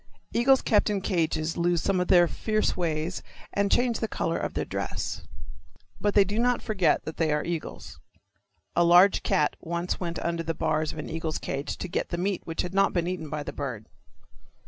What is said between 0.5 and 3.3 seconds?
kept in cages lose some of their fierce ways